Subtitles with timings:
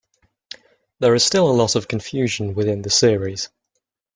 [0.99, 3.49] There is still a lot of confusion within the series.